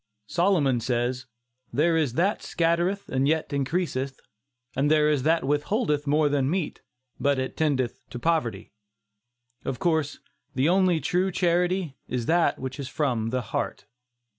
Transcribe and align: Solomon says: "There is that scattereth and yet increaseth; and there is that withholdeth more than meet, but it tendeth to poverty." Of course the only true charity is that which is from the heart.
Solomon 0.25 0.79
says: 0.79 1.27
"There 1.71 1.95
is 1.95 2.13
that 2.13 2.41
scattereth 2.41 3.07
and 3.09 3.27
yet 3.27 3.53
increaseth; 3.53 4.19
and 4.75 4.89
there 4.89 5.07
is 5.11 5.21
that 5.21 5.43
withholdeth 5.43 6.07
more 6.07 6.27
than 6.27 6.49
meet, 6.49 6.81
but 7.19 7.37
it 7.37 7.55
tendeth 7.55 8.01
to 8.09 8.17
poverty." 8.17 8.71
Of 9.63 9.77
course 9.77 10.17
the 10.55 10.67
only 10.67 11.01
true 11.01 11.31
charity 11.31 11.99
is 12.07 12.25
that 12.25 12.57
which 12.57 12.79
is 12.79 12.87
from 12.87 13.29
the 13.29 13.41
heart. 13.53 13.85